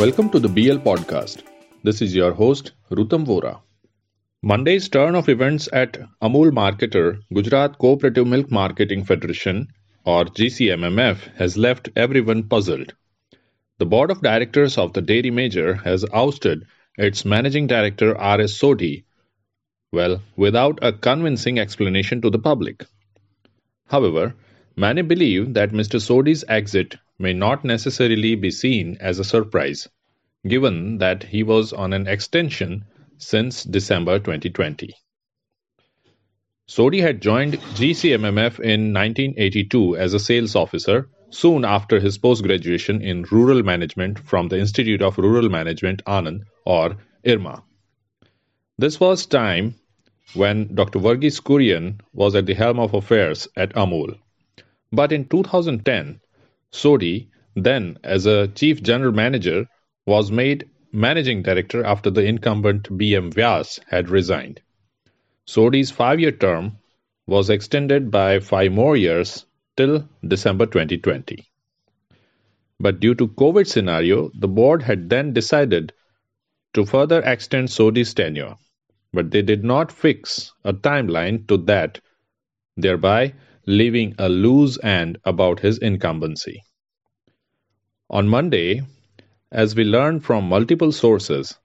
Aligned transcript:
Welcome 0.00 0.30
to 0.30 0.38
the 0.38 0.48
BL 0.48 0.78
podcast. 0.78 1.42
This 1.82 2.00
is 2.00 2.14
your 2.14 2.32
host, 2.32 2.72
Rutam 2.90 3.26
Vora. 3.26 3.60
Monday's 4.42 4.88
turn 4.88 5.14
of 5.14 5.28
events 5.28 5.68
at 5.74 5.98
Amul 6.22 6.52
Marketer, 6.52 7.20
Gujarat 7.34 7.76
Cooperative 7.76 8.26
Milk 8.26 8.50
Marketing 8.50 9.04
Federation, 9.04 9.68
or 10.06 10.24
GCMMF, 10.24 11.18
has 11.36 11.58
left 11.58 11.90
everyone 11.96 12.44
puzzled. 12.44 12.94
The 13.76 13.84
board 13.84 14.10
of 14.10 14.22
directors 14.22 14.78
of 14.78 14.94
the 14.94 15.02
dairy 15.02 15.30
major 15.30 15.74
has 15.74 16.06
ousted 16.14 16.64
its 16.96 17.26
managing 17.26 17.66
director 17.66 18.16
R.S. 18.16 18.58
Sodhi, 18.58 19.04
well, 19.92 20.22
without 20.34 20.78
a 20.80 20.94
convincing 20.94 21.58
explanation 21.58 22.22
to 22.22 22.30
the 22.30 22.38
public. 22.38 22.86
However, 23.88 24.34
many 24.76 25.02
believe 25.02 25.52
that 25.52 25.72
Mr. 25.72 26.00
Sodhi's 26.00 26.42
exit 26.48 26.96
may 27.20 27.34
not 27.34 27.64
necessarily 27.64 28.34
be 28.34 28.50
seen 28.50 28.96
as 28.98 29.18
a 29.18 29.24
surprise, 29.24 29.86
given 30.48 30.96
that 30.98 31.22
he 31.22 31.42
was 31.42 31.72
on 31.72 31.92
an 31.92 32.06
extension 32.06 32.82
since 33.18 33.62
December 33.64 34.18
2020. 34.18 34.94
Sodhi 36.66 37.00
had 37.00 37.20
joined 37.20 37.54
GCMMF 37.74 38.58
in 38.60 38.94
1982 38.94 39.96
as 39.96 40.14
a 40.14 40.18
sales 40.18 40.56
officer 40.56 41.10
soon 41.28 41.64
after 41.64 42.00
his 42.00 42.16
post 42.16 42.42
graduation 42.42 43.02
in 43.02 43.24
rural 43.24 43.62
management 43.62 44.18
from 44.20 44.48
the 44.48 44.58
Institute 44.58 45.02
of 45.02 45.18
Rural 45.18 45.50
Management 45.50 46.02
Anand 46.06 46.44
or 46.64 46.96
IRMA. 47.26 47.62
This 48.78 48.98
was 48.98 49.26
time 49.26 49.74
when 50.32 50.74
Dr. 50.74 51.00
Verghese 51.00 51.42
Kurian 51.42 52.00
was 52.14 52.34
at 52.34 52.46
the 52.46 52.54
helm 52.54 52.78
of 52.78 52.94
affairs 52.94 53.46
at 53.56 53.74
Amul. 53.74 54.16
But 54.90 55.12
in 55.12 55.26
2010, 55.26 56.20
Sodhi, 56.72 57.28
then 57.56 57.98
as 58.04 58.26
a 58.26 58.48
chief 58.48 58.82
general 58.82 59.12
manager, 59.12 59.66
was 60.06 60.30
made 60.30 60.68
managing 60.92 61.42
director 61.42 61.84
after 61.84 62.10
the 62.10 62.24
incumbent 62.24 62.96
B.M. 62.96 63.30
Vyas 63.30 63.78
had 63.88 64.08
resigned. 64.08 64.60
Sodhi's 65.46 65.90
five 65.90 66.20
year 66.20 66.32
term 66.32 66.78
was 67.26 67.50
extended 67.50 68.10
by 68.10 68.40
five 68.40 68.72
more 68.72 68.96
years 68.96 69.46
till 69.76 70.08
December 70.26 70.66
2020. 70.66 71.46
But 72.78 73.00
due 73.00 73.14
to 73.16 73.28
COVID 73.28 73.66
scenario, 73.66 74.30
the 74.38 74.48
board 74.48 74.82
had 74.82 75.10
then 75.10 75.32
decided 75.32 75.92
to 76.74 76.86
further 76.86 77.20
extend 77.22 77.70
Sodhi's 77.70 78.14
tenure, 78.14 78.56
but 79.12 79.30
they 79.30 79.42
did 79.42 79.64
not 79.64 79.92
fix 79.92 80.52
a 80.64 80.72
timeline 80.72 81.46
to 81.48 81.56
that, 81.58 82.00
thereby 82.76 83.34
leaving 83.70 84.14
a 84.18 84.28
loose 84.28 84.78
end 84.82 85.18
about 85.24 85.60
his 85.60 85.78
incumbency. 85.78 86.62
On 88.10 88.28
Monday, 88.28 88.82
as 89.52 89.74
we 89.74 89.84
learned 89.84 90.24
from 90.24 90.48
multiple 90.48 90.92
sources, 90.92 91.56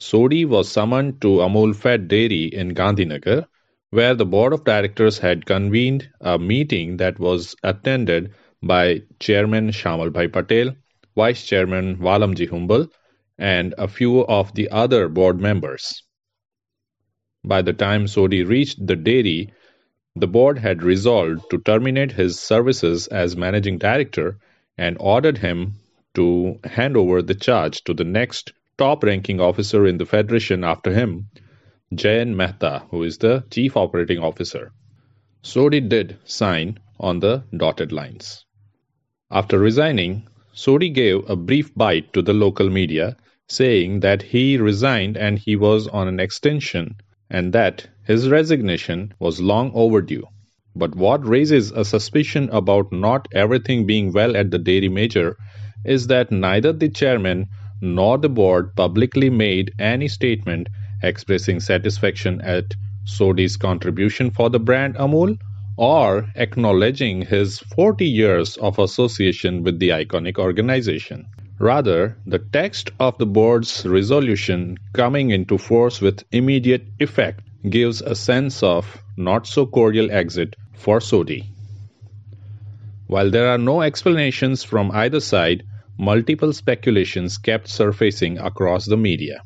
Sodhi 0.00 0.44
was 0.44 0.70
summoned 0.70 1.20
to 1.22 1.40
Amul 1.40 1.74
Fed 1.74 2.08
Dairy 2.08 2.44
in 2.44 2.74
Gandhinagar, 2.74 3.46
where 3.90 4.14
the 4.14 4.26
board 4.26 4.52
of 4.52 4.64
directors 4.64 5.18
had 5.18 5.46
convened 5.46 6.08
a 6.20 6.38
meeting 6.38 6.98
that 6.98 7.18
was 7.18 7.56
attended 7.62 8.32
by 8.62 9.02
Chairman 9.18 9.70
Shamalbhai 9.70 10.32
Patel, 10.32 10.74
Vice 11.16 11.46
Chairman 11.46 11.96
Valamji 11.96 12.48
Humbal, 12.48 12.88
and 13.38 13.74
a 13.78 13.88
few 13.88 14.20
of 14.26 14.54
the 14.54 14.68
other 14.70 15.08
board 15.08 15.40
members. 15.40 16.02
By 17.44 17.62
the 17.62 17.72
time 17.72 18.06
Sodhi 18.06 18.46
reached 18.46 18.86
the 18.86 18.96
dairy, 18.96 19.52
the 20.20 20.26
board 20.26 20.58
had 20.58 20.82
resolved 20.82 21.48
to 21.50 21.58
terminate 21.58 22.12
his 22.12 22.38
services 22.38 23.06
as 23.08 23.36
managing 23.36 23.78
director 23.78 24.38
and 24.76 24.96
ordered 25.00 25.38
him 25.38 25.74
to 26.14 26.58
hand 26.64 26.96
over 26.96 27.22
the 27.22 27.34
charge 27.34 27.82
to 27.84 27.94
the 27.94 28.04
next 28.04 28.52
top 28.76 29.02
ranking 29.04 29.40
officer 29.40 29.86
in 29.86 29.98
the 29.98 30.06
federation 30.06 30.64
after 30.64 30.92
him, 30.92 31.28
Jayan 31.94 32.34
Mehta, 32.34 32.84
who 32.90 33.02
is 33.02 33.18
the 33.18 33.44
chief 33.50 33.76
operating 33.76 34.18
officer. 34.18 34.72
Sodhi 35.42 35.80
did 35.80 36.18
sign 36.24 36.78
on 36.98 37.20
the 37.20 37.44
dotted 37.56 37.92
lines. 37.92 38.44
After 39.30 39.58
resigning, 39.58 40.26
Sodhi 40.54 40.90
gave 40.90 41.28
a 41.30 41.36
brief 41.36 41.74
bite 41.74 42.12
to 42.12 42.22
the 42.22 42.34
local 42.34 42.68
media, 42.68 43.16
saying 43.48 44.00
that 44.00 44.22
he 44.22 44.56
resigned 44.56 45.16
and 45.16 45.38
he 45.38 45.56
was 45.56 45.86
on 45.86 46.08
an 46.08 46.20
extension 46.20 46.96
and 47.30 47.52
that 47.52 47.88
his 48.08 48.30
resignation 48.30 49.12
was 49.18 49.38
long 49.38 49.70
overdue. 49.74 50.26
But 50.74 50.96
what 50.96 51.28
raises 51.28 51.72
a 51.72 51.84
suspicion 51.84 52.48
about 52.50 52.90
not 52.90 53.28
everything 53.34 53.84
being 53.84 54.14
well 54.14 54.34
at 54.34 54.50
the 54.50 54.58
dairy 54.58 54.88
major 54.88 55.36
is 55.84 56.06
that 56.06 56.32
neither 56.32 56.72
the 56.72 56.88
chairman 56.88 57.48
nor 57.82 58.16
the 58.16 58.30
board 58.30 58.74
publicly 58.74 59.28
made 59.28 59.74
any 59.78 60.08
statement 60.08 60.70
expressing 61.02 61.60
satisfaction 61.60 62.40
at 62.40 62.64
Sodhi's 63.04 63.58
contribution 63.58 64.30
for 64.30 64.48
the 64.48 64.58
brand 64.58 64.94
Amul 64.94 65.36
or 65.76 66.30
acknowledging 66.34 67.20
his 67.20 67.58
40 67.76 68.06
years 68.06 68.56
of 68.56 68.78
association 68.78 69.62
with 69.62 69.80
the 69.80 69.90
iconic 69.90 70.38
organization. 70.38 71.26
Rather, 71.58 72.16
the 72.24 72.38
text 72.38 72.90
of 73.00 73.18
the 73.18 73.26
board's 73.26 73.84
resolution 73.84 74.78
coming 74.94 75.30
into 75.30 75.58
force 75.58 76.00
with 76.00 76.24
immediate 76.32 76.86
effect 77.00 77.42
gives 77.68 78.02
a 78.02 78.14
sense 78.14 78.62
of 78.62 79.02
not 79.16 79.46
so 79.46 79.66
cordial 79.66 80.10
exit 80.10 80.54
for 80.76 81.00
Sodhi. 81.00 81.44
While 83.08 83.30
there 83.30 83.48
are 83.48 83.58
no 83.58 83.82
explanations 83.82 84.62
from 84.62 84.90
either 84.92 85.20
side, 85.20 85.64
multiple 85.98 86.52
speculations 86.52 87.38
kept 87.38 87.68
surfacing 87.68 88.38
across 88.38 88.86
the 88.86 88.96
media. 88.96 89.42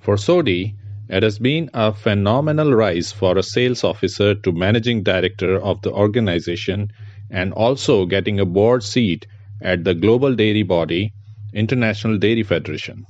For 0.00 0.16
Sodhi, 0.16 0.74
it 1.08 1.22
has 1.22 1.38
been 1.38 1.70
a 1.74 1.92
phenomenal 1.92 2.72
rise 2.72 3.12
for 3.12 3.38
a 3.38 3.42
sales 3.42 3.84
officer 3.84 4.34
to 4.34 4.52
managing 4.52 5.02
director 5.02 5.60
of 5.60 5.80
the 5.82 5.92
organization 5.92 6.88
and 7.30 7.52
also 7.52 8.04
getting 8.06 8.40
a 8.40 8.46
board 8.46 8.82
seat 8.82 9.26
at 9.60 9.84
the 9.84 9.94
global 9.94 10.34
dairy 10.34 10.62
body 10.62 11.12
International 11.54 12.18
Dairy 12.18 12.42
Federation. 12.42 13.04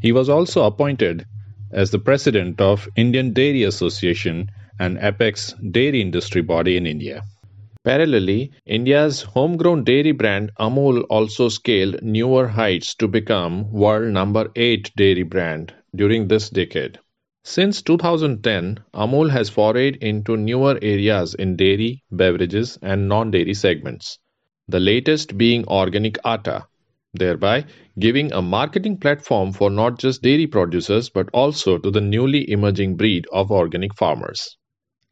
He 0.00 0.12
was 0.12 0.28
also 0.28 0.64
appointed 0.64 1.24
as 1.72 1.90
the 1.90 1.98
president 1.98 2.60
of 2.60 2.88
Indian 2.96 3.32
Dairy 3.32 3.64
Association, 3.64 4.50
an 4.78 4.98
apex 4.98 5.54
dairy 5.70 6.00
industry 6.00 6.42
body 6.42 6.76
in 6.76 6.86
India. 6.86 7.22
Parallelly, 7.84 8.50
India's 8.64 9.22
homegrown 9.22 9.82
dairy 9.82 10.12
brand 10.12 10.52
Amul 10.60 11.04
also 11.10 11.48
scaled 11.48 12.00
newer 12.02 12.46
heights 12.46 12.94
to 12.94 13.08
become 13.08 13.72
world 13.72 14.12
number 14.12 14.50
8 14.54 14.92
dairy 14.96 15.24
brand 15.24 15.74
during 15.94 16.28
this 16.28 16.48
decade. 16.48 16.98
Since 17.44 17.82
2010, 17.82 18.78
Amul 18.94 19.30
has 19.30 19.50
forayed 19.50 19.96
into 19.96 20.36
newer 20.36 20.78
areas 20.80 21.34
in 21.34 21.56
dairy, 21.56 22.04
beverages, 22.12 22.78
and 22.82 23.08
non 23.08 23.32
dairy 23.32 23.54
segments. 23.54 24.20
The 24.68 24.78
latest 24.78 25.36
being 25.36 25.66
organic 25.66 26.18
atta, 26.24 26.66
thereby 27.14 27.64
giving 27.98 28.32
a 28.32 28.40
marketing 28.40 28.96
platform 28.96 29.52
for 29.52 29.70
not 29.70 29.98
just 29.98 30.22
dairy 30.22 30.46
producers 30.46 31.10
but 31.10 31.28
also 31.32 31.78
to 31.78 31.90
the 31.90 32.00
newly 32.00 32.50
emerging 32.50 32.96
breed 32.96 33.26
of 33.32 33.50
organic 33.50 33.94
farmers. 33.94 34.56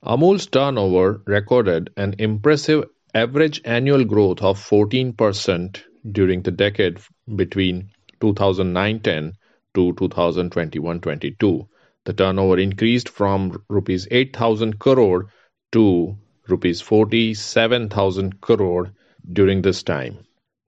Amul's 0.03 0.47
turnover 0.47 1.22
recorded 1.27 1.91
an 1.97 2.15
impressive 2.19 2.84
average 3.15 3.60
annual 3.65 4.05
growth 4.05 4.41
of 4.41 4.59
14% 4.59 5.83
during 6.10 6.43
the 6.43 6.50
decade 6.50 6.99
between 7.37 7.91
2009-10 8.21 9.33
to 9.75 9.93
2021-22. 9.93 11.69
The 12.06 12.12
turnover 12.15 12.59
increased 12.59 13.10
from 13.10 13.62
rupees 13.69 14.09
8000 14.10 14.78
crore 14.78 15.27
to 15.72 16.16
rupees 16.49 16.81
47,000 16.81 18.41
crore 18.41 18.93
during 19.31 19.60
this 19.60 19.83
time. 19.83 20.19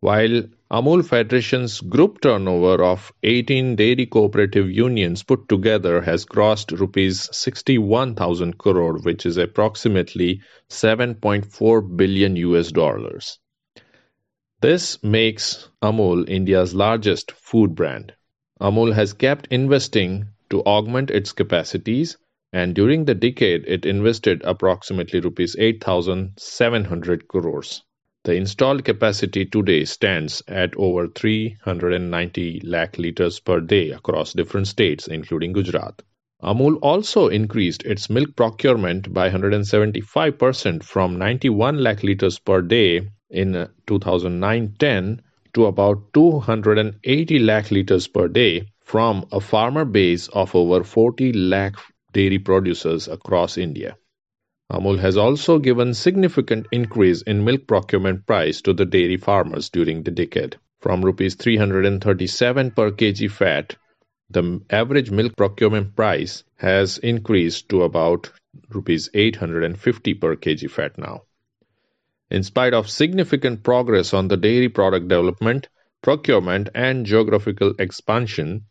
While 0.01 0.43
Amul 0.73 1.05
Federation's 1.05 1.83
group 1.83 2.23
turnover 2.23 2.83
of 2.83 3.13
18 3.25 3.77
dairy 3.77 4.07
cooperative 4.07 4.71
unions 4.71 5.23
put 5.23 5.47
together 5.47 6.01
has 6.01 6.25
crossed 6.25 6.73
rupees 6.73 7.29
61,000 7.31 8.57
crore, 8.57 8.97
which 9.03 9.27
is 9.27 9.37
approximately 9.37 10.41
7.4 10.71 11.97
billion 11.99 12.37
US 12.37 12.73
dollars. 12.73 13.39
This 14.63 15.03
makes 15.03 15.69
Amul 15.83 16.27
India's 16.27 16.75
largest 16.75 17.33
food 17.33 17.75
brand. 17.75 18.15
Amul 18.59 18.95
has 18.95 19.13
kept 19.13 19.49
investing 19.49 20.29
to 20.49 20.63
augment 20.63 21.11
its 21.11 21.33
capacities 21.33 22.17
and 22.51 22.75
during 22.75 23.05
the 23.05 23.15
decade 23.15 23.65
it 23.67 23.85
invested 23.85 24.41
approximately 24.43 25.21
rupees 25.21 25.55
8700 25.59 27.29
crores. 27.29 27.83
The 28.25 28.35
installed 28.35 28.85
capacity 28.85 29.47
today 29.47 29.85
stands 29.85 30.45
at 30.47 30.77
over 30.77 31.09
390 31.09 32.61
lakh 32.65 32.97
liters 32.97 33.41
per 33.41 33.59
day 33.59 33.91
across 33.91 34.33
different 34.33 34.69
states, 34.69 35.09
including 35.09 35.53
Gujarat. 35.53 36.03
Amul 36.41 36.79
also 36.83 37.27
increased 37.27 37.83
its 37.83 38.09
milk 38.09 38.37
procurement 38.37 39.13
by 39.13 39.29
175% 39.31 40.85
from 40.85 41.19
91 41.19 41.79
lakh 41.79 42.05
liters 42.05 42.39
per 42.39 42.63
day 42.63 43.09
in 43.29 43.69
2009 43.89 44.77
10 44.79 45.23
to 45.55 45.67
about 45.67 46.13
280 46.15 47.39
lakh 47.41 47.73
liters 47.73 48.07
per 48.07 48.29
day 48.29 48.67
from 48.85 49.27
a 49.33 49.41
farmer 49.41 49.85
base 49.85 50.29
of 50.29 50.55
over 50.55 50.85
40 50.85 51.33
lakh 51.33 51.75
dairy 52.13 52.39
producers 52.39 53.09
across 53.09 53.59
India. 53.59 53.97
Amul 54.73 54.99
has 55.01 55.19
also 55.19 55.59
given 55.59 55.93
significant 55.93 56.67
increase 56.73 57.21
in 57.21 57.45
milk 57.45 57.67
procurement 57.67 58.27
price 58.27 58.63
to 58.63 58.73
the 58.73 58.87
dairy 58.87 59.19
farmers 59.19 59.69
during 59.69 60.03
the 60.03 60.11
decade. 60.11 60.57
From 60.81 61.05
rupees 61.05 61.35
337 61.35 62.71
per 62.71 62.91
kg 62.91 63.31
fat, 63.31 63.77
the 64.31 64.63
average 64.71 65.11
milk 65.11 65.37
procurement 65.37 65.95
price 65.95 66.45
has 66.57 66.97
increased 66.97 67.69
to 67.69 67.83
about 67.83 68.33
rupees 68.71 69.11
850 69.13 70.15
per 70.15 70.37
kg 70.37 70.71
fat 70.71 70.97
now. 70.97 71.25
In 72.31 72.43
spite 72.43 72.73
of 72.73 72.89
significant 72.89 73.63
progress 73.63 74.15
on 74.15 74.29
the 74.29 74.39
dairy 74.39 74.71
product 74.71 75.07
development, 75.07 75.69
procurement, 76.01 76.71
and 76.75 77.05
geographical 77.05 77.75
expansion, 77.79 78.65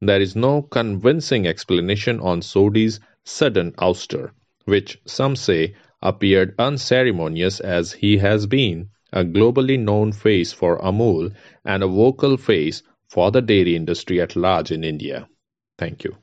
there 0.00 0.20
is 0.20 0.36
no 0.36 0.62
convincing 0.62 1.48
explanation 1.48 2.20
on 2.20 2.42
Sodhi's 2.42 3.00
sudden 3.24 3.72
ouster, 3.72 4.30
which 4.68 5.00
some 5.06 5.34
say 5.34 5.74
appeared 6.02 6.54
unceremonious 6.58 7.58
as 7.60 7.92
he 7.92 8.18
has 8.18 8.46
been 8.46 8.90
a 9.12 9.24
globally 9.24 9.78
known 9.78 10.12
face 10.12 10.52
for 10.52 10.78
Amul 10.78 11.34
and 11.64 11.82
a 11.82 11.88
vocal 11.88 12.36
face 12.36 12.82
for 13.08 13.30
the 13.30 13.40
dairy 13.40 13.74
industry 13.74 14.20
at 14.20 14.36
large 14.36 14.70
in 14.70 14.84
India. 14.84 15.28
Thank 15.78 16.04
you. 16.04 16.16